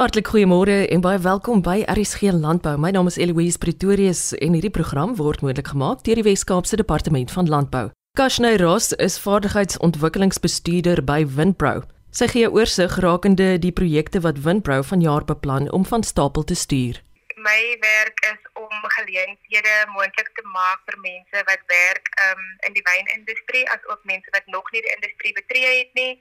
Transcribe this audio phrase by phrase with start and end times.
[0.00, 2.78] Hartlik goeiemôre en baie welkom by RSG Landbou.
[2.80, 7.28] My naam is Eloise Pretorius en hierdie program word moontlik gemaak deur die Wes-Kaapse Departement
[7.36, 7.90] van Landbou.
[8.16, 11.82] Kashne Ross is vaardigheidsontwikkelingsbestuurder by Winpro.
[12.16, 16.56] Sy gee 'n oorsig rakende die projekte wat Winpro vanjaar beplan om van stapel te
[16.56, 17.04] stuur.
[17.36, 22.86] My werk is om geleenthede moontlik te maak vir mense wat werk um, in die
[22.88, 26.16] wynindustrie as ook mense wat nog nie die industrie betree het nie.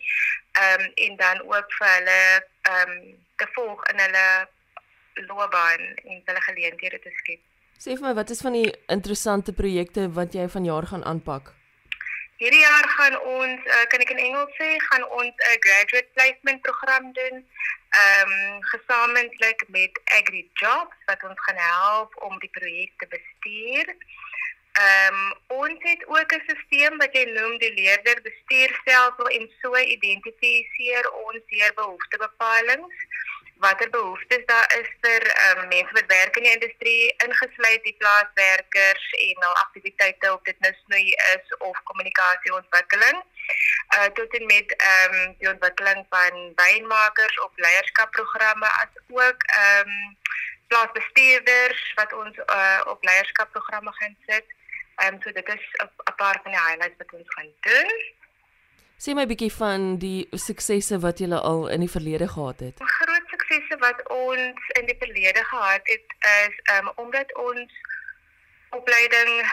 [0.59, 2.21] Ehm um, en dan ook vir hulle
[2.75, 4.27] ehm um, te volg in hulle
[5.27, 7.41] loopbaan en hulle geleenthede te skep.
[7.79, 11.53] Sê vir my, wat is van die interessante projekte wat jy vanjaar gaan aanpak?
[12.39, 16.61] Hierdie jaar gaan ons, uh, kan ek in Engels sê, gaan ons 'n graduate placement
[16.67, 17.43] program doen.
[17.99, 23.95] Ehm um, gesamentlik met Agri Jobs wat ons gaan help om die projek te bestuur.
[24.71, 25.33] Ehm um,
[25.63, 31.43] ons het ook 'n stelsel wat jy noem die leerder bestuurstelsel en so identifiseer ons
[31.47, 32.95] hier behoeftebepalings
[33.59, 39.07] watter behoeftes daar is vir um, mense wat werk in die industrie ingesluit die plaaswerkers
[39.25, 43.19] en al aktiwiteite op dit nou snoei is of kommunikasieontwikkeling
[43.97, 49.89] uh tot en met ehm um, die ontwikkeling van wynmakers op leierskapprogramme as ook ehm
[49.89, 50.15] um,
[50.71, 54.45] plaasbestuurders wat ons uh op leierskapprogramme gaan sit.
[54.95, 57.91] Ehm um, so dit is 'n paar van die highlights wat ons gaan doen.
[59.03, 62.77] Sê my bietjie van die suksesse wat jy al in die verlede gehad het
[63.49, 67.71] suksese wat ons in die verlede gehad het is um omdat ons
[68.69, 69.51] opleiding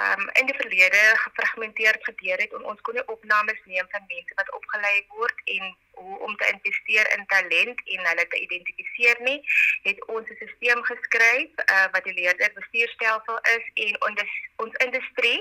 [0.00, 4.34] um in die verlede gefragmenteerd gedeur het en ons kon nie opnames neem van mense
[4.40, 9.40] wat opgelei word en hoe om te investeer in talent en hulle te identifiseer nie,
[9.82, 14.22] het ons 'n stelsel geskryf uh, wat die leerder bestuurstelsel is en ons
[14.56, 15.40] ons industrie,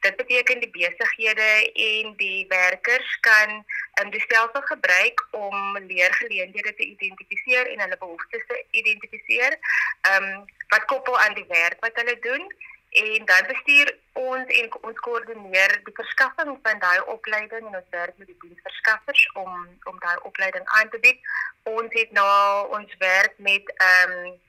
[0.00, 3.64] dit beteken die besighede en die werkers kan
[4.00, 9.58] um, die stelsel gebruik om leergeleenthede te identifiseer en hulle behoeftes te identifiseer,
[10.00, 12.44] ehm um, wat koppel aan die werk wat hulle doen
[12.92, 18.18] en dan bestuur ons en ons koördineer die verskaffing van daai opleiding en ons werk
[18.20, 19.52] met die diensverskaffers om
[19.90, 21.20] om daai opleiding aan te bied.
[21.62, 24.40] Ons het nou ons werk met ehm um,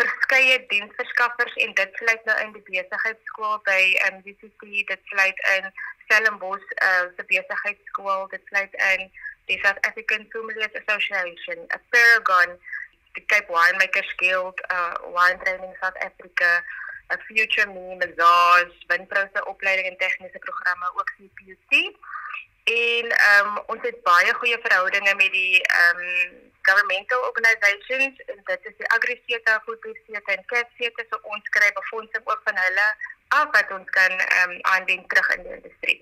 [0.00, 5.46] verskeie diensverskaffers en dit sluit nou in die besigheidskool by ehm um, UCT, dit sluit
[5.56, 5.72] in
[6.04, 9.08] Stellenbosch uh se besigheidskool, dit sluit in
[9.52, 12.56] die South African Sommeliers Association, a Paragon,
[13.12, 16.62] die Cape Winemakers Guild, uh Wine Training South Africa
[17.14, 21.72] 'n future me massage, windprose opleiding en tegniese programme ook CPUC.
[22.64, 28.40] En ehm um, ons het baie goeie verhoudinge met die ehm um, governmental organisations en
[28.44, 32.86] dit is die AgriSeta, FoodSeta en CAFSeta so ons kry befondsing ook van hulle
[33.28, 35.98] af wat ons kan ehm um, aanwend terug in die industrie.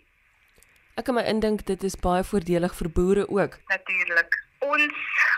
[0.98, 3.58] Ek kan my indink dit is baie voordelig vir boere ook.
[3.72, 4.42] Natuurlik.
[4.58, 4.94] Ons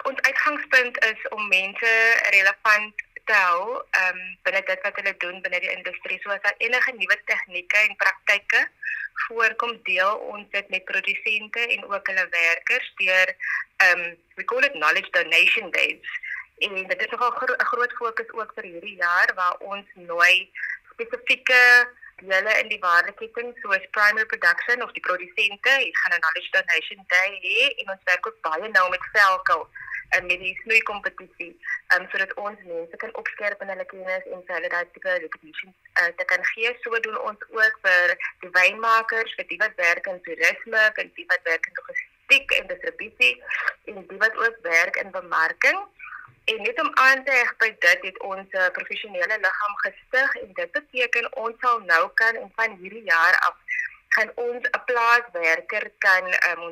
[0.08, 1.90] ons uitgangspunt is om mense
[2.36, 6.18] relevant te hou um, binne dit wat hulle doen binne die industrie.
[6.22, 8.64] So as daar enige nuwe tegnieke en praktyke
[9.26, 13.34] voorkom, deel ons dit met produsente en ook hulle werkers deur
[13.86, 14.02] um
[14.38, 16.18] we call it knowledge donation days.
[16.66, 20.50] En dit is nogal 'n gro groot fokus ook vir hierdie jaar waar ons nooi
[20.92, 21.62] spesifieke
[22.28, 27.04] hulle in die waardeketting soos primary production of die produsente, hulle gaan 'n knowledge donation
[27.14, 29.68] day hê en ons werk ook baie nou met Velco
[30.10, 31.52] en met die snoei kompetisie,
[31.94, 35.74] um, sodat ons mense kan opskerp in hulle kennis en vir hulle daai tipe recognition
[36.00, 36.72] uh, te kan gee.
[36.82, 41.28] So doen ons ook vir die wynmakers, vir die wat werk in toerisme, vir die
[41.30, 43.32] wat werk in logistiek en distribusie
[43.92, 45.78] en die wat ook werk in bemarking.
[46.50, 50.52] En net om aan te heg by dit het ons 'n professionele liggaam gestig en
[50.52, 53.56] dit beteken ons sal nou kan en van hierdie jaar af
[54.16, 56.62] kan ons 'n plaaswerker kan um,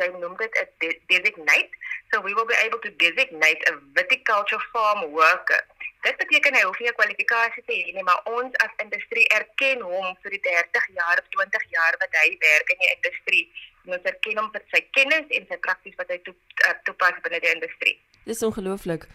[0.00, 1.70] jy noem dit 'n designate.
[2.10, 5.62] So we will be able to designate a viticulture farm worker.
[6.00, 9.80] Dit beteken hy hoef nie 'n kwalifikasie te hê nie maar ons as industrie erken
[9.80, 13.44] hom vir die 30 jaar of 20 jaar wat hy werk in die industrie.
[13.86, 17.54] Ons erken hom vir sy kennis en sy prakties wat hy eh, toepas binne die
[17.56, 17.98] industrie
[18.30, 19.08] dis ongelooflik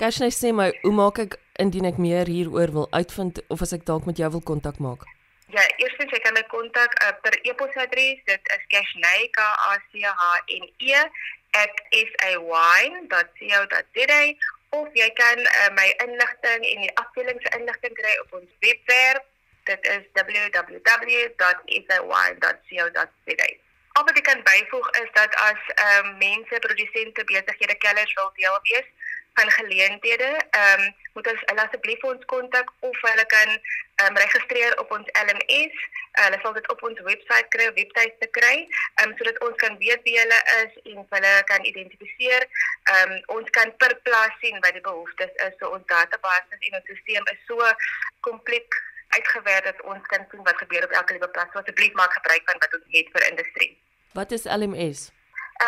[0.00, 3.84] Kashne sê my hoe maak ek indien ek meer hieroor wil uitvind of as ek
[3.90, 5.04] dalk met jou wil kontak maak
[5.52, 8.20] Ja, eerstens jy kan my kontak uh, per e-posadres.
[8.24, 10.08] Dit is kashnay k a c h
[10.48, 10.92] n e
[13.12, 14.22] @say.co.za
[14.72, 19.24] of jy kan uh, my inligting en die afdeling se inligting kry op ons webwerf.
[19.68, 20.72] Dit is www.say.co.za.
[23.92, 28.30] Of wat ek kan byvoeg is dat as ehm um, mense, produsente, besighede, kellers wil
[28.34, 28.88] deel wees
[29.34, 34.16] van geleenthede, ehm um, moet ons hulle asseblief ons kontak of hulle kan ehm um,
[34.24, 35.74] registreer op ons LMS.
[36.12, 39.60] Uh, hulle sal dit op ons webwerf kry, webtuis te kry, ehm um, sodat ons
[39.64, 42.48] kan weet wie hulle is en hulle kan identifiseer.
[42.94, 45.60] Ehm um, ons kan per plaas sien wat die behoeftes is.
[45.60, 47.74] So ons database en ons stelsel is so
[48.30, 48.80] kompleet
[49.16, 51.50] uitgewerk dat ons kan sien wat gebeur op elke liewe plaas.
[51.52, 53.72] So asseblief maak gebruik van wat ons het vir industrie.
[54.18, 55.10] Wat is LMS?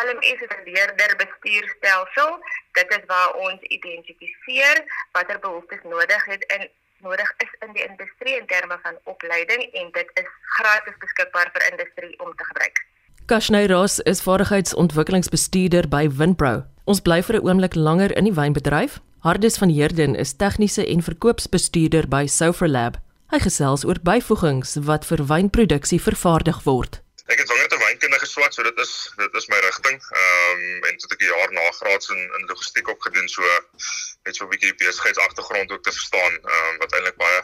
[0.05, 2.31] LMS is 'n leerder bestuurstelsel.
[2.71, 4.77] Dit is waar ons identifiseer
[5.11, 6.69] watter behoeftes nodig het in
[6.99, 11.71] nodig is in die industrie in terme van opleiding en dit is gratis beskikbaar vir
[11.71, 12.85] industrie om te gebruik.
[13.25, 16.63] Kashnay Ross is vaardigheidsontwikkelingsbestuurder by Winpro.
[16.85, 18.99] Ons bly vir 'n oomblik langer in die wynbedryf.
[19.19, 23.04] Hardus van Heerden is tegniese en verkoopsbestuurder by Soferlab.
[23.33, 26.99] Hy gesels oor byvoegings wat vir wynproduksie vervaardig word.
[27.25, 29.97] Ek het wingerd en wynkunde geswat, so dit is dit is my rigting.
[29.97, 33.41] Ehm um, en het ek 'n jaar nagraads in in logistiek opgedoen, so
[34.29, 37.41] net so 'n bietjie besigheidsagtergrond ook te verstaan, ehm um, wat eintlik baie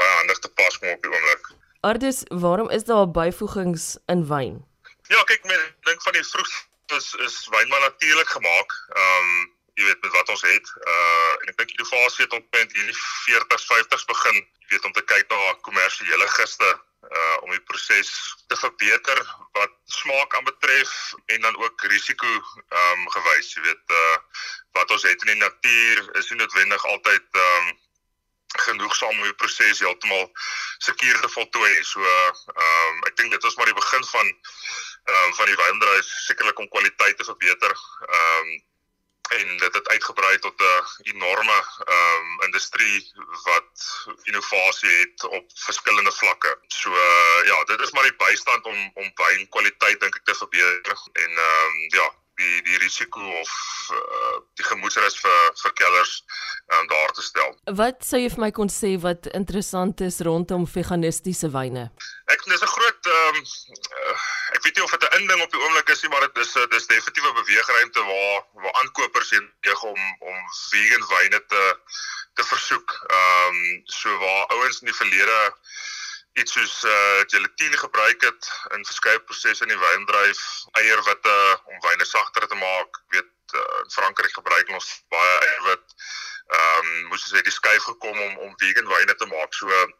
[0.00, 1.52] baie handig te pas kom op die oomblik.
[1.80, 4.64] Ardus, waarom is daar byvoegings in wyn?
[5.12, 6.52] Ja, kyk, ek dink van die vroeg
[6.96, 8.70] is is wyn maar natuurlik gemaak.
[8.96, 10.70] Ehm um, jy weet met wat ons het.
[10.94, 14.94] Uh en ek dink innovasie het omtrent in die 40s, 50s begin, jy weet om
[14.96, 16.70] te kyk na kommersiële giste
[17.08, 18.10] uh om die proses
[18.50, 19.20] te verbeter
[19.56, 20.94] wat smaak aanbetref
[21.34, 24.16] en dan ook risiko ehm um, gewys, jy weet uh
[24.78, 27.76] wat ons het in die natuur is nie noodwendig altyd ehm um,
[28.66, 30.30] genoegsaam om die proses heeltemal
[30.78, 31.72] seker te voltooi.
[31.84, 35.60] So ehm um, ek dink dit was maar die begin van ehm um, van die
[35.62, 37.78] wyndryf sekerlik om kwaliteit te verbeter.
[38.08, 38.66] Ehm um,
[39.28, 46.12] en dit het uitgebrei tot 'n enorme ehm um, industrie wat innovasie het op verskillende
[46.12, 46.58] vlakke.
[46.66, 50.98] So uh, ja, dit is maar die bystand om om wynkwaliteit dink ek te verbeter
[51.12, 53.52] en ehm um, ja, die die risiko of
[53.94, 56.12] uh, die gemoedsrus vir vir kellers
[56.74, 57.54] um, daar te stel.
[57.80, 61.88] Wat sou jy vir my kon sê wat interessant is rondom veganistiese wyne?
[62.34, 64.16] Ek dis 'n groot ehm um, uh,
[64.56, 66.54] ek weet nie of dit 'n inding op die oomblik is nie, maar dit is
[66.56, 69.48] uh, dis definitief 'n beweegruimte waar waar aankopers heen
[69.92, 70.00] om
[70.30, 70.36] om
[70.70, 71.64] vegan wyne te
[72.34, 72.90] te versoek.
[73.06, 75.40] Ehm um, so waar ouens in die verlede
[76.32, 80.40] iets soos uh gelatine gebruik het in verskeie prosesse in die wyndryf,
[80.80, 83.00] eierwitte om wyne sagter te maak.
[83.04, 85.96] Ek weet uh, in Frankryk gebruik ons baie eierwit.
[86.48, 89.54] Ehm um, moes jy die skuif gekom om om vegan wyne te maak.
[89.54, 89.92] So ehm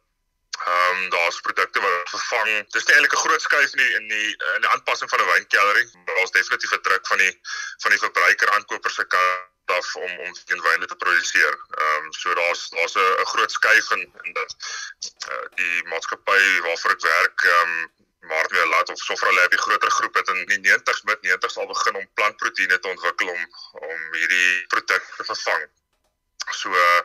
[0.69, 2.55] um, daar's produkte wat vervang.
[2.77, 5.85] Dis nie eintlik 'n groot skuif nie in die in die aanpassing van 'n wynkeldery.
[6.13, 7.35] Daar's definitief 'n druk van die
[7.83, 11.55] van die verbruiker aankoper se kant af om om geen wyne te produseer.
[11.71, 14.57] Ehm um, so daar's daar's 'n groot skuif in in dat
[15.29, 17.97] uh, die maatskappy waarvoor ek werk ehm um,
[18.29, 21.57] maar weer laat of Sofra Lab die groter groep het in die 90s met 90s
[21.57, 23.43] al begin om plantproteïene te ontwikkel om
[23.73, 25.69] om hierdie produk te vervang.
[26.51, 27.01] So uh,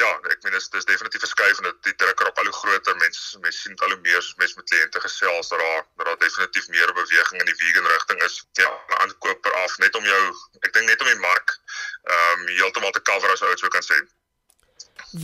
[0.00, 2.96] ja, ek meen dis dis definitief verskuif en dit die druk op al hoe groter
[3.02, 6.68] mense mense sien al hoe meer mense met kliënte gesels dat daar dat daar definitief
[6.74, 8.38] meer beweging in die vegan rigting is.
[8.62, 8.70] Ja,
[9.02, 10.22] aankoper af net om jou
[10.66, 13.86] ek dink net om die mark ehm um, heeltemal te cover as ou so kan
[13.86, 13.98] sê.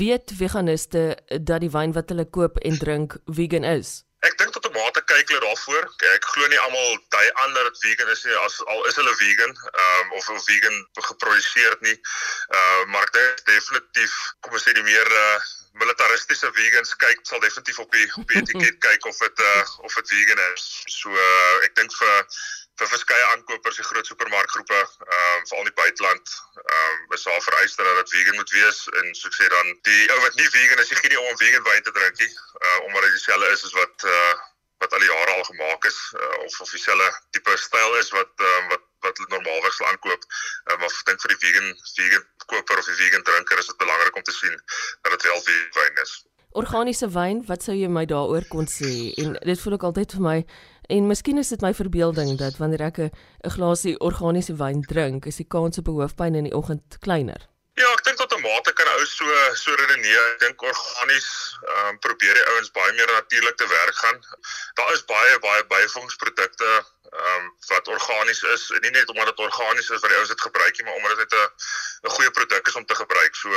[0.00, 1.04] Weet veganiste
[1.40, 4.05] dat die wyn wat hulle koop en drink vegan is?
[4.24, 5.84] Ek dink tot 'n mate kyk hulle daarvoor.
[6.00, 8.96] Kyk, ek glo nie almal dui aan dat dit vegan is nie as al is
[8.96, 10.76] hulle vegan, ehm um, of of vegan
[11.08, 11.94] geproduseer nie.
[11.96, 15.38] Ehm uh, maar dit is definitief kom ons sê die meer uh,
[15.82, 19.94] militaristiese vegans kyk sal definitief op die op die etiket kyk of dit uh, of
[20.00, 20.64] dit vegan is.
[20.98, 22.24] So uh, ek dink vir
[22.80, 27.24] vir verskeie aankopers, die groot supermarkgroepe, ehm um, veral in die buiteland, ehm um, is
[27.28, 30.50] daar vereiste dat vegan moet wees en soos ek sê dan die ou wat nie
[30.56, 32.32] vegan is, jy gee nie om 'n vegan wyn te drink nie,
[32.66, 34.34] uh, omdat dit dieselfde is as wat uh,
[34.84, 38.46] wat al die jare al gemaak is uh, of of dieselfde tipe styl is wat
[38.50, 40.22] um, wat wat hulle normaalweg sal aankoop.
[40.68, 44.16] Uh, maar dink vir die vegan vegan koper of die vegan drinker is dit belangrik
[44.16, 44.56] om te sien
[45.02, 46.16] dat dit wel vegan wyn is.
[46.56, 49.12] Organiese wyn, wat sou jy my daaroor kon sê?
[49.20, 50.36] En dit voel ook altyd vir my
[50.86, 53.10] En miskien is dit my verbeelding dat wanneer ek 'n
[53.56, 57.48] glasie organiese wyn drink, is die kans op hoofpyn in die oggend kleiner.
[57.76, 59.24] Ja, ek dink tot 'n mate kan ou so
[59.54, 60.22] so redeneer.
[60.32, 61.28] Ek dink organies
[61.62, 64.22] ehm um, probeer die ouens baie meer natuurlik te werk gaan.
[64.74, 68.70] Daar is baie baie byvoegingsprodukte ehm um, wat organies is.
[68.70, 71.16] En nie net omdat dit organies is wat die ouens dit gebruik nie, maar omdat
[71.16, 71.48] dit 'n
[72.06, 73.34] 'n goeie produk is om te gebruik.
[73.34, 73.52] So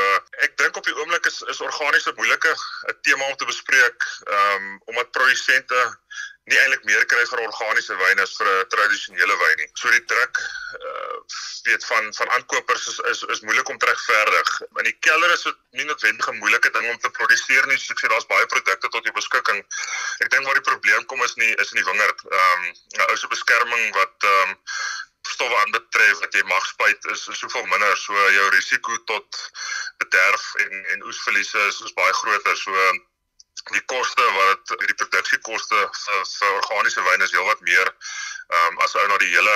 [0.46, 2.54] ek dink op die oomblik is is organiese moeilike
[2.92, 5.80] 'n tema om te bespreek ehm um, omdat produsente
[6.50, 9.70] nie eintlik meer kry vir organiese wyne as vir 'n tradisionele wyn nie.
[9.82, 10.42] So die druk
[10.80, 11.18] uh
[11.68, 14.50] weet van van aankopers is is is moeilik om regverdig.
[14.82, 17.78] In die kelder is dit nie noodwendig 'n moeilike ding om te produseer nie.
[17.78, 19.60] Soos ek sê, daar's baie produkte tot jou beskikking.
[20.26, 22.26] Ek dink waar die probleem kom is nie is in die wingerd.
[22.32, 24.58] Ehm um, 'n ou se beskerming wat ehm um,
[25.30, 27.98] gifstowwe aanbetref wat jy mag spuit is is soveel minder.
[27.98, 29.52] So jou risiko tot
[29.98, 32.58] bederf en en oesverliese is, is baie groter.
[32.58, 32.72] So
[33.76, 39.08] die koste wat die produksiekoste vir, vir organiese wyn is heelwat meer um, as ou
[39.08, 39.56] na die hele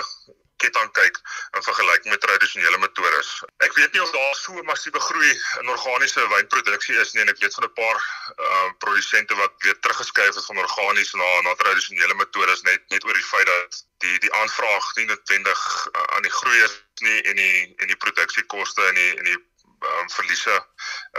[0.63, 1.17] ketting kyk
[1.57, 3.29] in vergelyking met tradisionele metodes.
[3.65, 5.31] Ek weet nie of daar so massiewe groei
[5.62, 8.00] in organiese wynproduksie is nie en ek weet van 'n paar
[8.48, 13.19] uh produsente wat weer teruggeskuif het van organies na na tradisionele metodes net net oor
[13.19, 15.62] die feit dat die die aanvraag nie noodwendig
[15.95, 16.75] uh, aan die groei is
[17.07, 20.55] nie en die en die produksiekoste en die en die um, verliese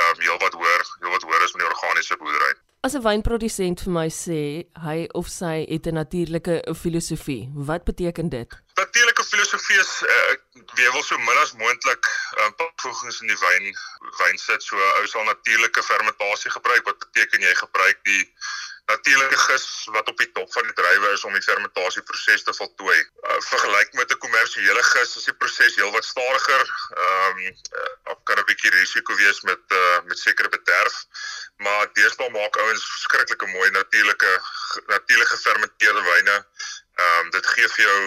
[0.04, 2.54] um heelwat hoër heelwat hoër is met die organiese boerdery.
[2.84, 4.40] As 'n wynprodusent vir my sê
[4.86, 8.50] hy of sy het 'n natuurlike filosofie, wat beteken dit?
[8.76, 10.32] Natuurlike filosofie is uh,
[10.82, 12.04] jy wil so min as moontlik
[12.40, 13.64] uh, toevoegings in die wyn
[14.20, 14.60] wyn sit.
[14.68, 18.22] So ou sal natuurlike fermentasie gebruik wat beteken jy gebruik die
[18.86, 22.96] natuurlike gis wat op die top van die druiwe is om die fermentasieproses te voltooi.
[22.98, 26.64] Uh, vergelyk met 'n kommersiële gis is die proses heelwat stadiger.
[27.04, 27.56] Ehm um,
[28.08, 31.04] uh, kan 'n bietjie risiko wees met uh, met sekere bederf,
[31.56, 34.32] maar deesdae maak ouens verskriklike mooi natuurlike
[34.86, 36.36] natuurlik gefermenteerde wyne.
[36.94, 38.00] Ehm um, dit gee vir jou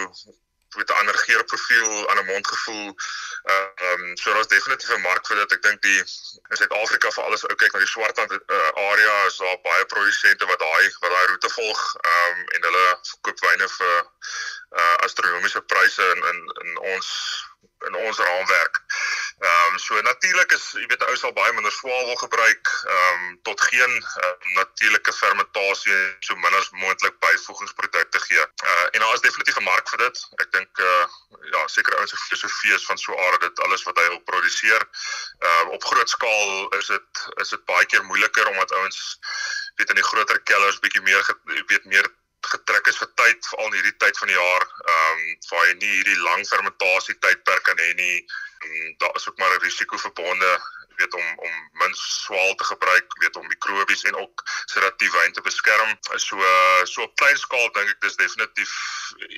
[0.76, 2.96] met 'n ander geurprofiel, 'n mondgevoel.
[3.42, 5.52] Ehm um, so daar's definitief 'n mark vir dit.
[5.52, 5.98] Ek dink die
[6.48, 10.46] in Suid-Afrika vir alles ou kyk na die Swartland uh, area is daar baie produsente
[10.46, 13.96] wat daai wat daai roete volg ehm um, en hulle koop wyne vir
[14.70, 17.08] uh, astronomiese pryse in in in ons
[17.86, 18.77] in ons raamwerk.
[19.38, 23.36] Ehm um, so natuurlik is jy weet ou sal baie minder swavel gebruik ehm um,
[23.46, 23.92] tot geen
[24.24, 28.46] uh, natuurlike fermentasie so min as moontlik byvoegingsprodukte gee.
[28.64, 30.24] Uh, en daar is definitief 'n mark vir dit.
[30.42, 31.06] Ek dink uh,
[31.54, 34.88] ja, seker ouens se filosofie is van so aard dit alles wat hy wil produseer.
[35.38, 39.18] Uh, op groot skaal is dit is dit baie keer moeiliker omdat ouens
[39.78, 41.34] weet in die groter kellers bietjie meer
[41.70, 45.36] weet meer getrek is vir tyd veral in hierdie tyd van die jaar ehm um,
[45.50, 48.18] waar jy nie hierdie lang fermentasie tydperk kan hê nie.
[48.66, 50.52] En daar is ook maar 'n risiko verbonde
[50.98, 55.32] weet om om min swaal te gebruik weet om mikrobies en ook sodat die wyn
[55.32, 55.96] te beskerm.
[56.16, 56.38] So
[56.84, 58.72] so op klein skaal dink ek dis definitief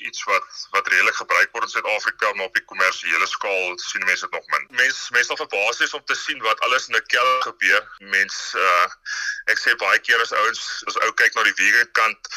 [0.08, 4.26] iets wat wat redelik gebruik word in Suid-Afrika maar op die kommersiële skaal sien mense
[4.26, 4.66] dit nog min.
[4.82, 7.84] Mense mense al verbaas is om te sien wat alles in 'n kelder gebeur.
[8.16, 8.88] Mense uh,
[9.52, 12.32] ek sê baie keer as ouens as ou kyk na die vegan kant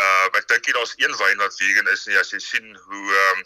[0.00, 3.04] uh, ek dink hier daar's een wyn wat vegan is nie as jy sien hoe
[3.24, 3.44] um,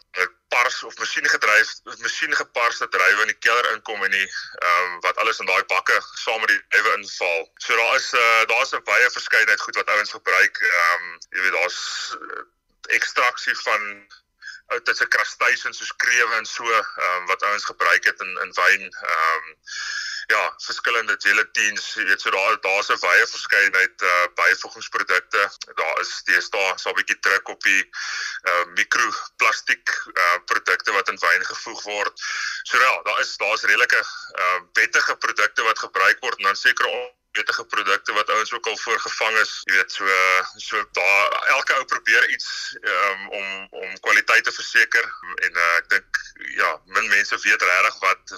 [0.54, 1.71] pars of masjien gedryf
[2.04, 5.64] masjien geparste druiwe in die kelder inkom en die ehm um, wat alles in daai
[5.75, 7.47] bakke saam met die druiwe inval.
[7.66, 10.64] So daar is uh, daar's 'n baie verskeidenheid goed wat ouens gebruik.
[10.73, 11.80] Ehm um, jy weet daar's
[12.18, 12.44] uh,
[12.99, 13.88] ekstraksie van
[14.71, 18.57] ou tydse crustaceans soos krewe en so ehm um, wat ouens gebruik het in in
[18.61, 18.88] wyn.
[18.88, 19.57] Ehm um,
[20.33, 25.42] ja, verskillende gelatines, jy weet so daar daar's 'n baie verskeidenheid uh byvoegingsprodukte.
[25.81, 27.83] Daar is deesdae so 'n bietjie druk op die
[28.50, 32.14] uh mikroplastiek uh produkte wat in wyn gevoeg word.
[32.62, 34.04] So ja, daar is daar's redelike
[34.45, 36.87] uh wettige produkte wat gebruik word en dan seker
[37.32, 39.52] wettige produkte wat ouens ook al voorgevang is.
[39.64, 40.04] Jy weet so
[40.56, 45.88] so daar elke ou probeer iets um, om om kwaliteit te verseker en uh, ek
[45.94, 46.20] dink
[46.60, 48.36] ja, min mense weet regtig wat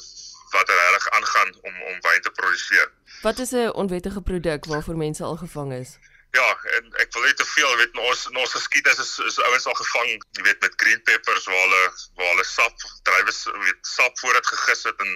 [0.54, 2.90] wat er reg aangaan om om wyn te produseer.
[3.22, 5.98] Wat is 'n onwettige produk waarvoor mense al gevang is?
[6.34, 9.76] Ja, en ek wil net te veel weet ons ons geskiedenis is is ouens al
[9.78, 11.82] gevang, jy weet met green peppers waar hulle
[12.18, 13.34] waar hulle sap drywe
[13.66, 15.12] weet sap voordat gegis het en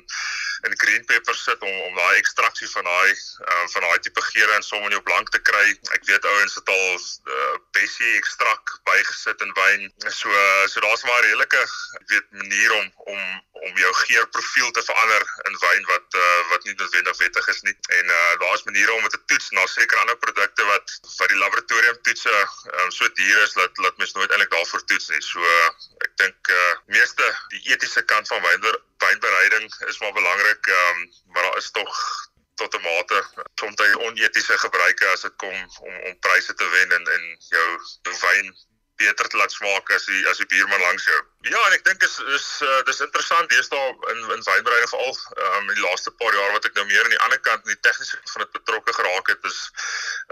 [0.69, 4.55] in green peppers sit om om daai ekstraksie van daai uh, van daai tipe geure
[4.55, 5.67] en somme in jou blank te kry.
[5.99, 9.91] Ek weet ouens het al uh, bessie ekstrak bygesit in wyn.
[10.07, 11.63] So uh, so daar's maar 'n redelike
[12.15, 13.21] weet manier om om
[13.67, 17.77] om jou geurprofiel te verander in wyn wat uh, wat nie noodwendig wettig is nie.
[17.99, 21.39] En uh, daar's maniere om dit te toets na sekere ander produkte wat wat die
[21.39, 22.35] laboratorium toetse
[22.81, 25.23] um, so duur is dat dat mens nooit eintlik daarvoor toets nie.
[25.23, 25.69] So uh,
[26.07, 31.49] ek dink uh, meeste die etiese kant van wynber, wynbereiding is maar belangrik, um, maar
[31.49, 32.01] daar is tog
[32.59, 33.19] tot 'n mate
[33.55, 37.69] soms onetiese gebruike as dit kom om om pryse te wen en en jou
[38.25, 38.57] wyn
[38.99, 41.21] beter te laat smaak as die as die buurman langs jou.
[41.47, 45.69] Ja, en ek dink is is uh, dis interessant deesdae in in wynbereiding veral um,
[45.71, 47.85] in die laaste paar jaar wat ek nou meer aan die ander kant in die
[47.87, 49.61] tegniese van dit betrokke geraak het is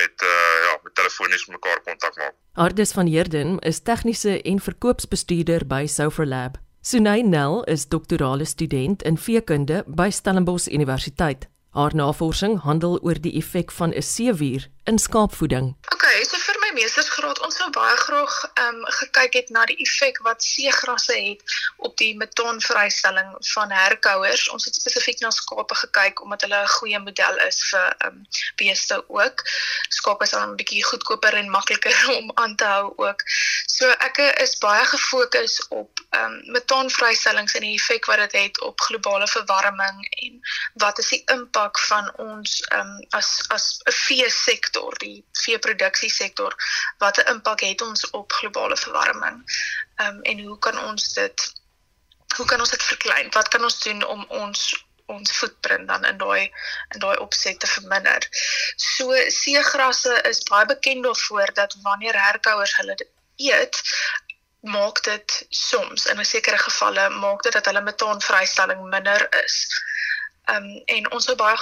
[0.00, 2.34] met uh, ja, met telefonies mekaar kontak maak.
[2.54, 6.56] Ardus van Heerden is tegniese en verkoopsbestuurder by Soferlab.
[6.82, 11.51] Sunay Nel is doktorale student in veekunde by Stellenbosch Universiteit.
[11.72, 15.76] Haar navorsing handel oor die effek van 'n seewier in skaapvoeding.
[15.94, 19.76] Okay, so vir my meestersgraad ons sou baie graag ehm um, gekyk het na die
[19.84, 21.42] effek wat seegrasse het
[21.76, 24.48] op die metaanvrystelling van herkouers.
[24.48, 28.26] Ons het spesifiek na skape gekyk omdat hulle 'n goeie model is vir ehm um,
[28.56, 29.44] beeste ook.
[29.88, 33.22] Skape is dan 'n bietjie goedkoper en makliker om aan te hou ook.
[33.66, 38.42] So ek is baie gefokus op ehm um, metaanvrystellings en die effek wat dit het,
[38.42, 40.40] het op globale verwarming en
[40.74, 46.10] wat is die impak van ons ehm um, as as 'n vee sektor, die veeproduksie
[46.10, 46.54] sektor
[46.98, 49.42] wat 'n impak het ons op globale verwarming.
[49.96, 51.52] Ehm um, en hoe kan ons dit
[52.36, 53.30] hoe kan ons dit verklein?
[53.30, 56.50] Wat kan ons doen om ons ons footprint dan in daai
[56.94, 58.26] in daai opset te verminder.
[58.76, 62.96] So seegrasse is baie bekend daarvoor dat wanneer herkouers hulle
[63.36, 63.82] eet,
[64.60, 69.56] maak dit soms in 'n sekere gevalle maak dit dat hulle metaanvrystelling minder is.
[70.50, 71.56] Ehm um, en ons het baie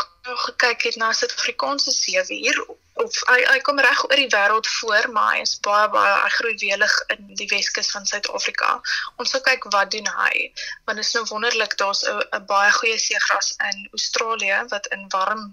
[0.45, 2.61] gekyk het na Suid-Afrikaanse seewier
[3.03, 6.31] of hy hy kom reg oor die wêreld voor, maar hy is baie baie hy
[6.37, 8.71] groei welig in die Weskus van Suid-Afrika.
[9.17, 10.49] Ons sal kyk wat doen hy.
[10.89, 15.45] Want dit is nou wonderlik, daar's 'n baie goeie seegras in Australië wat in warm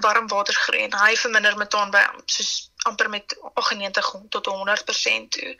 [0.00, 5.54] warm water groei en hy verminder metaan by soos amper met 98 tot 100% toe.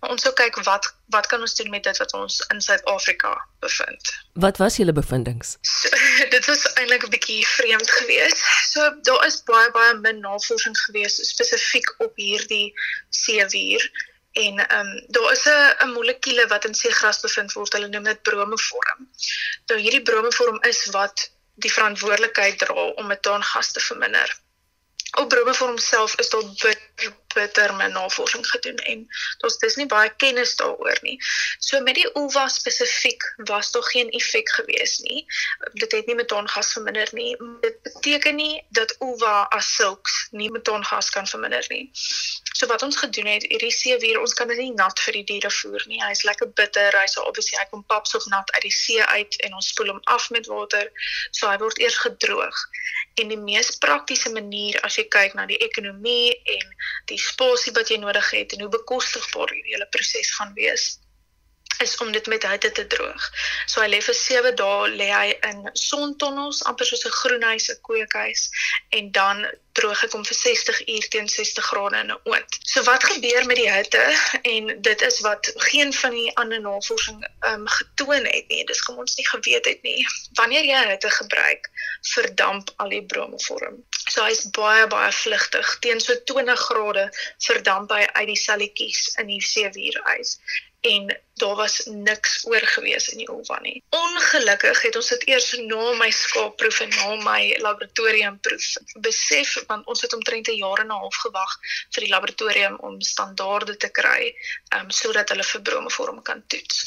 [0.00, 3.32] Maar ons sou kyk wat wat kan ons doen met dit wat ons in Suid-Afrika
[3.64, 4.12] bevind.
[4.44, 5.44] Wat was julle bevindinge?
[5.60, 5.90] So,
[6.34, 8.46] dit was eintlik 'n bietjie vreemd geweest.
[8.72, 12.72] So daar is baie baie min navorsing geweest spesifiek op hierdie
[13.10, 13.90] seewier
[14.32, 17.72] en ehm um, daar is 'n 'n molekuule wat in seegras bevind word.
[17.72, 19.08] Hulle noem dit bromoform.
[19.66, 21.30] Nou hierdie bromoform is wat
[21.66, 24.38] die verantwoordelikheid dra om metaangas te verminder
[25.20, 29.04] op bromme vir homself is daar bitter bitter min navorsing gedoen en
[29.40, 31.16] daar's dis nie baie kennis daaroor nie.
[31.58, 35.24] So met die ulva spesifiek was daar geen effek gewees nie.
[35.72, 37.36] Dit het nie metaangas verminder nie.
[37.64, 41.90] Dit beteken nie dat ulva as sulks nie metaangas kan verminder nie.
[42.62, 45.48] So wat ons gedoen het, hierdie seewier, ons kan dit nie nat vir die diere
[45.50, 45.98] voer nie.
[45.98, 46.94] Hy's lekker bitter.
[46.94, 49.98] Hy's obviously hy kom pap so nat uit die see uit en ons spoel hom
[50.14, 50.86] af met water.
[51.34, 52.62] So hy word eers gedroog.
[53.18, 56.78] En die mees praktiese manier as jy kyk na die ekonomie en
[57.10, 60.92] die spasie wat jy nodig het en hoe bekostigbaar hierdie hele proses gaan wees
[61.78, 63.30] is om dit met hitte te droog.
[63.66, 67.80] So hy lê vir 7 dae lê hy in sontonnels, amper soos 'n groenhuis, 'n
[67.88, 68.48] kweekhuis
[68.98, 69.46] en dan
[69.78, 72.58] droog ek hom vir 60 uur teen 60 grade in 'n oond.
[72.72, 74.04] So wat gebeur met die hitte
[74.42, 78.64] en dit is wat geen van die ander navorsing ehm um, getoon het nie.
[78.64, 80.06] Dis kom ons nie geweet het nie.
[80.40, 81.70] Wanneer jy hitte gebruik,
[82.14, 83.84] verdamp al die bromoform.
[84.08, 85.78] So hy's baie baie vlugtig.
[85.80, 87.08] Teen so 20 grade
[87.38, 90.38] verdamp hy uit die selletjies in die seevuurys
[90.82, 93.82] en daar was niks oor gewees in die ulva nie.
[93.94, 98.66] Ongelukkig het ons dit eers na my skaapproef en na my laboratoriumproef
[99.06, 101.52] besef want ons het omtrent 'n jaar en 'n half gewag
[101.94, 104.34] vir die laboratorium om standaarde te kry
[104.76, 106.86] um, sodat hulle vir bromevorm kan toets.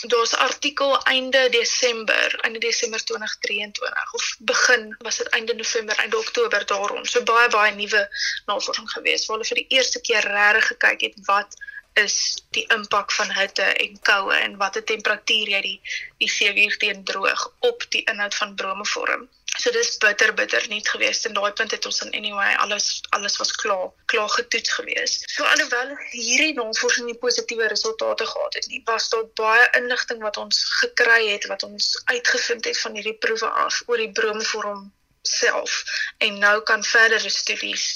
[0.00, 6.66] Daar's artikel einde Desember, einde Desember 2023 of begin was dit einde November, einde Oktober
[6.66, 7.06] daaroor.
[7.06, 8.08] So baie baie nuwe
[8.46, 11.56] navorsing gewees waar hulle vir die eerste keer regtig gekyk het wat
[12.02, 15.78] is die impak van hitte en koue en watter temperatuur jy die
[16.22, 19.28] die seewier teen droog op die inhoud van brome vorm.
[19.58, 23.38] So dis bitter bitter nie geweest en daai punt het ons in anyway alles alles
[23.42, 25.24] was klaar klaar getoets geweest.
[25.34, 30.36] So alhoewel hierdie navorsing nie positiewe resultate gehad het nie, was daar baie inligting wat
[30.44, 34.86] ons gekry het wat ons uitgevind het van hierdie proewe af oor die bromevorm
[35.28, 35.82] self
[36.24, 37.88] en nou kan verdere studies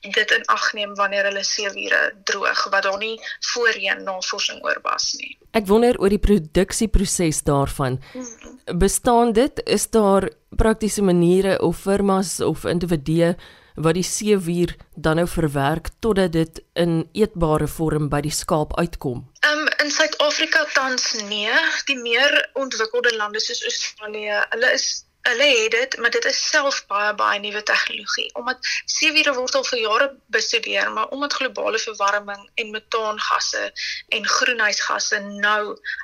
[0.00, 3.16] dit in ag neem wanneer hulle seewiere droog wat daar nie
[3.52, 5.36] voorheen navorsing oor was nie.
[5.52, 7.98] Ek wonder oor die produksieproses daarvan.
[8.78, 13.34] Bestaan dit is daar praktiese maniere of firmas of individue
[13.80, 19.24] wat die seewier dan nou verwerk totdat dit in eetbare vorm by die skaap uitkom?
[19.50, 21.54] Um in Suid-Afrika tans nee,
[21.88, 24.88] die meer ontwikkelde lande soos Australië, hulle is
[25.28, 28.28] hulle het dit, maar dit is self baie baie nuwe tegnologie.
[28.34, 33.72] Omdat seewiere word al vir jare bestudeer, maar omdat globale verwarming en metaangasse
[34.08, 35.62] en groenhuisgasse nou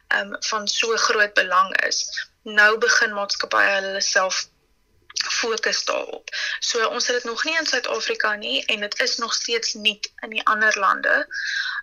[0.09, 2.05] ehm um, van so groot belang is,
[2.43, 4.47] nou begin maatskappye hulle self
[5.17, 6.29] fokus daarop.
[6.61, 10.01] So ons het dit nog nie in Suid-Afrika nie en dit is nog steeds nie
[10.23, 11.27] in die ander lande.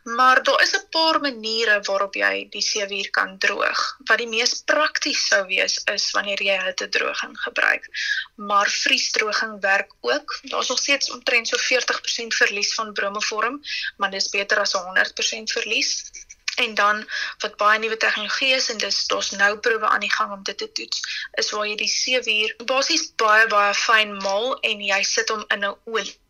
[0.03, 3.97] Maar daar is 'n paar maniere waarop jy die seewier kan droog.
[4.03, 7.87] Wat die mees prakties sou wees is wanneer jy hittedroging gebruik.
[8.35, 10.39] Maar vriesdroging werk ook.
[10.41, 13.61] Daar's nog steeds omtrent so 40% verlies van bromevorm,
[13.97, 16.11] maar dis beter as 100% verlies.
[16.55, 20.31] En dan wat baie nuwe tegnologie is en dis daar's nou proewe aan die gang
[20.31, 20.99] om dit te toets,
[21.31, 25.65] is waar jy die seewier basies baie baie fyn maal en jy sit hom in
[25.65, 26.21] 'n olie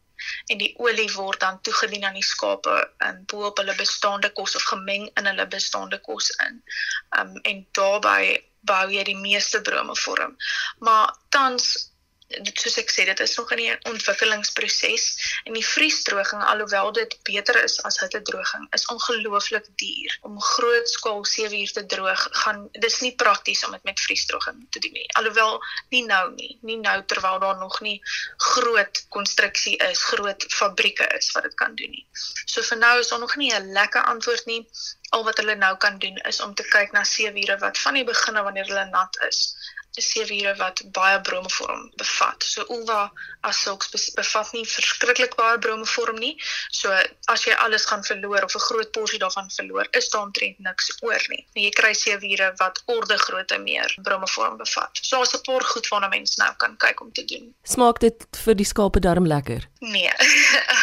[0.52, 2.76] en die olie word dan toegedien aan die skape
[3.08, 6.62] en bo op hulle bestaande kos of gemeng in hulle bestaande kos in.
[7.20, 10.38] Um en daarbey bou jy die meeste brome vorm.
[10.80, 11.93] Maar tans
[12.54, 15.06] soos ek sê dit is nog in 'n ontwikkelingsproses.
[15.44, 20.18] En die vriesdroging alhoewel dit beter is as hittedroging is ongelooflik duur.
[20.22, 24.80] Om groot skaal seewier te droog gaan dis nie prakties om dit met vriesdroging te
[24.80, 25.10] doen nie.
[25.20, 26.58] Alhoewel nie nou nie.
[26.62, 28.02] Nie nou terwyl daar nog nie
[28.38, 32.08] groot konstruksie is groot fabrieke is wat dit kan doen nie.
[32.46, 34.68] So vir nou is daar nog nie 'n lekker antwoord nie.
[35.10, 38.04] Al wat hulle nou kan doen is om te kyk na seewiere wat van die
[38.04, 39.56] begin af wanneer hulle nat is
[40.02, 42.44] seewiere wat baie bromevorm bevat.
[42.44, 46.34] So ulva as sulks bevat nie verskriklik baie bromevorm nie.
[46.72, 46.94] So
[47.32, 50.92] as jy alles gaan verloor of 'n groot porsie daarvan verloor, is daar omtrent niks
[51.02, 51.46] oor nie.
[51.54, 55.00] En jy kry seewiere wat orde grootte meer bromevorm bevat.
[55.02, 57.54] So as 'n paar goed waarna mens nou kan kyk om te doen.
[57.64, 59.68] Smaak dit vir die skape darm lekker?
[59.80, 60.12] Nee.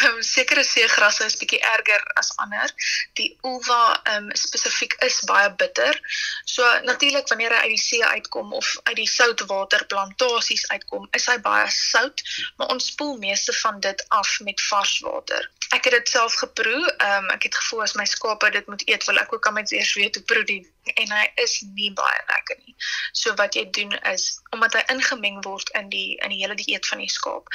[0.05, 2.71] um, sekere seegrasse is bietjie erger as ander.
[3.13, 5.99] Die ulva um, spesifiek is baie bitter.
[6.45, 11.37] So natuurlik wanneer hy uit die see uitkom of uit die soutwaterplantasies uitkom, is hy
[11.43, 12.23] baie sout,
[12.57, 15.49] maar ons spoel meeste van dit af met vars water.
[15.71, 16.81] Ek het dit self geproe.
[16.97, 19.59] Ehm um, ek het gevoel as my skape dit moet eet, wil ek ook aan
[19.59, 20.61] my eers weet hoe proe die
[20.93, 22.75] en hy is nie baie lekker nie.
[23.13, 26.87] So wat jy doen is omdat hy ingemeng word in die in die hele dieet
[26.91, 27.47] van die skaap,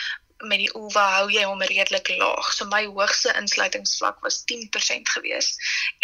[0.44, 2.50] met die ulva hou jy hom redelik laag.
[2.52, 5.52] So my hoogste insluitingsvlak was 10% gewees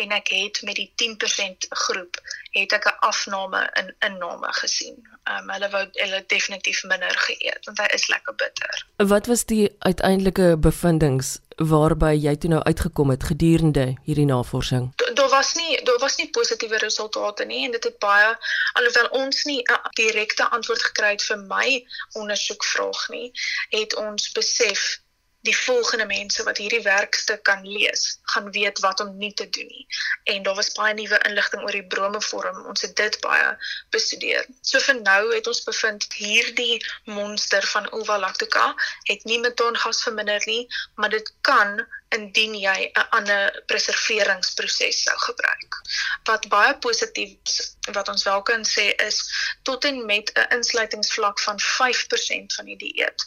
[0.05, 2.20] en ek het met die 10% groep
[2.52, 4.96] het ek 'n afname in inname gesien.
[5.24, 8.86] Ehm um, hulle wou hulle definitief minder geëet want hy is lekker bitter.
[8.96, 14.92] Wat was die uiteindelike bevindinge waarby jy toe nou uitgekom het gedurende hierdie navorsing?
[15.14, 18.36] Daar was nie daar was nie positiewe resultate nie en dit het baie
[18.72, 23.32] alhoewel ons nie 'n direkte antwoord gekry het vir my ondersoekvraag nie,
[23.70, 25.01] het ons besef
[25.42, 29.66] die volgende mense wat hierdie werkstuk kan lees, gaan weet wat om nie te doen
[29.66, 29.87] nie.
[30.35, 32.61] En daar was baie nuwe inligting oor die bromevorm.
[32.70, 33.48] Ons het dit baie
[33.90, 34.46] bestudeer.
[34.62, 36.78] So vir nou het ons bevind hierdie
[37.11, 38.68] monster van Uva lactica
[39.11, 41.81] het nie metaangas verminder nie, maar dit kan
[42.14, 45.81] indien jy 'n ander preserveringsproses sou gebruik.
[46.28, 47.59] Wat baie positief
[47.96, 49.18] wat ons wel kan sê is
[49.62, 53.26] tot en met 'n insluitingsvlak van 5% van die dieet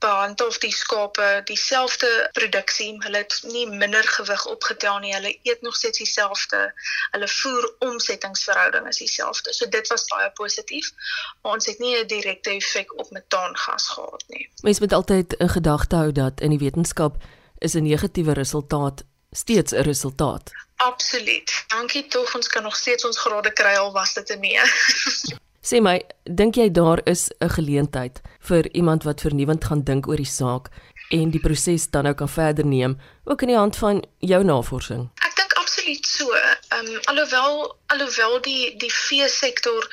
[0.00, 2.96] behandel die skape dieselfde produksie.
[3.04, 5.12] Hulle het nie minder gewig opgetel nie.
[5.14, 6.62] Hulle eet nog steeds dieselfde.
[7.10, 9.52] Hulle voer omsettingsverhouding is dieselfde.
[9.54, 10.92] So dit was baie positief.
[11.42, 14.50] Maar ons het nie 'n direkte effek op metaangas gehad nie.
[14.62, 17.22] Mens moet altyd in gedagte hou dat in die wetenskap
[17.58, 20.50] is 'n negatiewe resultaat steeds 'n resultaat.
[20.76, 21.64] Absoluut.
[21.66, 24.60] Dankie tog ons kan nog steeds ons grade kry al was dit 'n nee.
[25.60, 30.16] Sê my, dink jy daar is 'n geleentheid vir iemand wat vernuwend gaan dink oor
[30.16, 30.70] die saak
[31.10, 35.10] en die proses dan nou kan verder neem, ook in die hand van jou navorsing?
[35.20, 36.32] Ek dink absoluut so.
[36.32, 39.84] Ehm um, alhoewel alhoewel die die vee sektor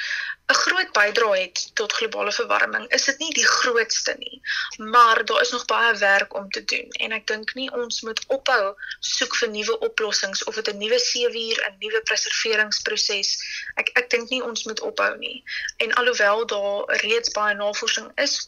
[0.51, 4.41] 'n groot bydrae het tot globale verwarming, is dit nie die grootste nie.
[4.77, 8.21] Maar daar is nog baie werk om te doen en ek dink nie ons moet
[8.27, 13.33] ophou soek vir nuwe oplossings of dit 'n nuwe seewier, 'n nuwe preserveringsproses.
[13.75, 15.43] Ek ek dink nie ons moet ophou nie.
[15.77, 18.39] En alhoewel daar reeds baie navorsing is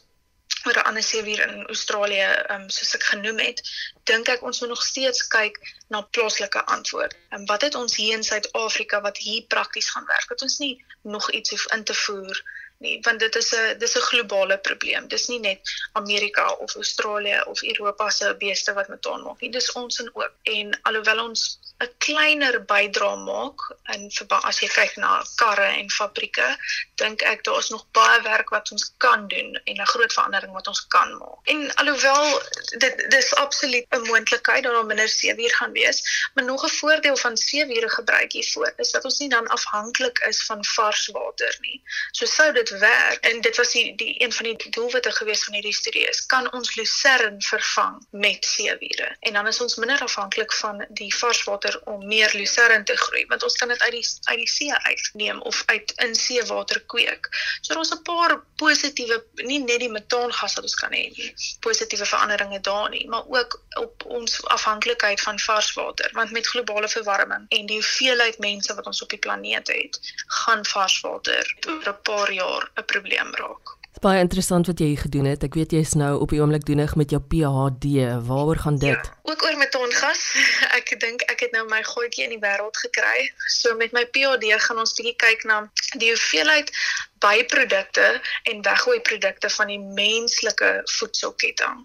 [0.64, 3.60] oor 'n ander seewier in Australië, um, soos ek genoem het,
[4.04, 7.16] dink ek ons moet nog steeds kyk na plaaslike antwoorde.
[7.28, 10.28] En wat het ons hier in Suid-Afrika wat hier prakties gaan werk?
[10.28, 13.96] Dat ons nie nog iets hoef in te voer nie, want dit is 'n dis
[13.96, 15.08] 'n globale probleem.
[15.08, 15.60] Dis nie net
[15.92, 19.50] Amerika of Australië of Europa se beeste wat met ons maak nie.
[19.50, 20.32] Dis ons en ook.
[20.42, 23.60] En alhoewel ons 'n kleiner bydra maak
[23.94, 26.48] in as jy kyk na karre en fabrieke,
[26.94, 30.52] dink ek daar is nog baie werk wat ons kan doen en 'n groot verandering
[30.52, 31.40] wat ons kan maak.
[31.44, 32.42] En alhoewel
[32.84, 36.02] dit dis absoluut 'n moontlikheid dat daar minder seewier gaan wees,
[36.34, 40.44] maar nog 'n voordeel van seewiere gebruik hiervoor is dat ons nie dan afhanklik is
[40.44, 41.82] van vars water nie.
[42.12, 45.54] So sou dit werk en dit was die, die een van die doelwitte gewees van
[45.54, 50.52] hierdie studie is kan ons lucern vervang met seewiere en dan is ons minder afhanklik
[50.52, 54.38] van die varswater om meer lucern te groei want ons kan dit uit die uit
[54.38, 57.28] die see uitneem of uit in seewater kweek.
[57.60, 61.34] So daar's 'n paar positiewe nie net die metaangas wat ons kan hê nie.
[61.60, 67.46] Positiewe veranderinge daar nie, maar ook op ons afhanklikheid van varswater want met globale verwarming
[67.48, 72.32] en die hoeveelheid mense wat ons op die planeet het, gaan varswater oor 'n paar
[72.32, 73.78] jaar 'n probleem raak.
[74.00, 75.42] Baie interessant wat jy gedoen het.
[75.44, 78.06] Ek weet jy's nou op die oomblik doenig met jou PhD.
[78.24, 78.96] Waaroor gaan dit?
[78.96, 80.22] Ja, ook oor metaangas.
[80.78, 83.28] Ek dink ek het nou my gootjie in die wêreld gekry.
[83.60, 85.58] So met my PhD gaan ons bietjie kyk na
[86.00, 86.72] die hoeveelheid
[87.20, 91.84] byprodukte en weggooi produkte van die menslike voedselketting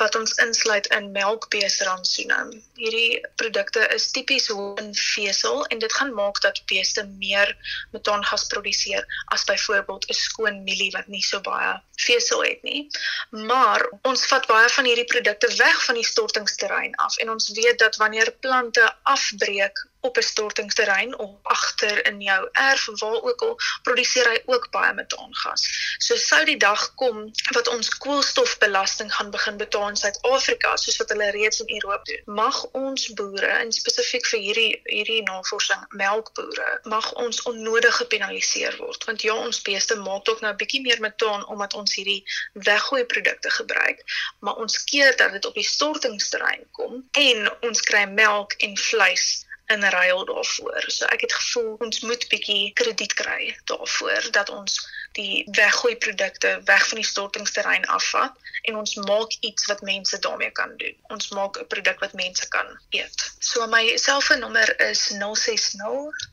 [0.00, 2.38] wat ons insluit in melkbeesrantsoene.
[2.78, 7.52] Hierdie produkte is tipies hoë in vesel en dit gaan maak dat beeste meer
[7.92, 11.74] metaangas produseer as byvoorbeeld 'n skoon mielie wat nie so baie
[12.06, 12.88] vesel het nie.
[13.30, 17.78] Maar ons vat baie van hierdie produkte weg van die stortingsterrein af en ons weet
[17.78, 23.58] dat wanneer plante afbreek op 'n stortingsterrein of agter in jou erf waar ook al
[23.82, 25.94] produseer hy ook baie metaangas.
[25.98, 31.08] So sou die dag kom wat ons koolstofbelasting gaan begin betaal in Suid-Afrika soos wat
[31.08, 32.22] hulle reeds in Europa doen.
[32.24, 39.04] Mag ons boere en spesifiek vir hierdie hierdie navorsing melkboere mag ons onnodig gepenaliseer word
[39.04, 43.04] want ja ons beeste maak ook nou 'n bietjie meer metaan omdat ons hierdie weggooi
[43.04, 44.04] produkte gebruik,
[44.40, 49.46] maar ons keer dat dit op die stortingsterrein kom en ons kry melk en vleis
[49.70, 50.84] in ruil daarvoor.
[50.86, 54.80] So ek het gevoel ons moet bietjie krediet kry daarvoor dat ons
[55.18, 60.50] die weggooi produkte weg van die stortingsterrein afvat en ons maak iets wat mense daarmee
[60.50, 60.96] kan doen.
[61.14, 63.18] Ons maak 'n produk wat mense kan eet.
[63.38, 65.74] So my selfoonnommer is 060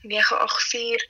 [0.01, 1.05] 984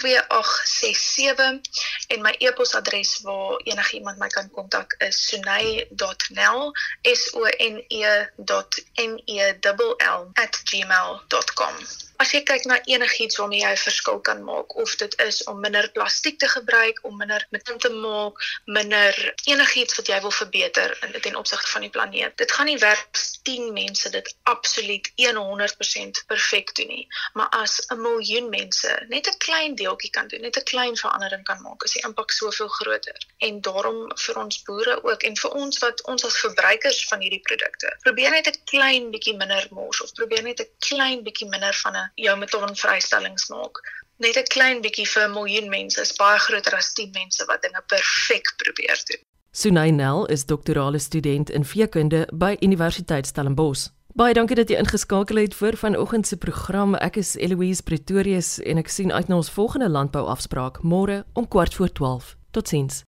[0.00, 1.60] 2867
[2.06, 9.42] en my e-posadres waar enigiemand my kan kontak is sunay.nel s o n e.n e
[9.60, 10.20] l l
[10.64, 11.74] @gmail.com
[12.18, 15.60] As jy kyk na enigiets waarmee jy 'n verskil kan maak of dit is om
[15.62, 20.98] minder plastiek te gebruik, om minder metin te maak, minder enigiets wat jy wil verbeter
[21.06, 22.34] in ten opsigte van die planeet.
[22.36, 27.86] Dit gaan nie werk as 10 mense dit absoluut 100% perfek doen nie, maar as
[27.86, 31.82] 'n miljoen mense net 'n klein deeltjie kan doen, net 'n klein verandering kan maak,
[31.84, 33.16] is die impak soveel groter.
[33.38, 37.46] En daarom vir ons boere ook en vir ons wat ons as verbruikers van hierdie
[37.46, 41.74] produkte, probeer net 'n klein bietjie minder mors of probeer net 'n klein bietjie minder
[41.74, 43.80] van 'n jou metaanvrystellings maak.
[44.18, 47.62] Net 'n klein bietjie vir 'n miljoen mense is baie groter as 10 mense wat
[47.62, 49.22] dinge perfek probeer doen.
[49.52, 53.88] Sunay Nel is doktorale student in veekunde by Universiteit Stellenbosch.
[54.18, 56.94] Baie dankie dat jy ingeskakel het vir vanoggend se program.
[56.94, 62.34] Ek is Eloise Pretorius en ek sien uit na ons volgende landbouafspraak môre om 12:15.
[62.50, 63.07] Totsiens.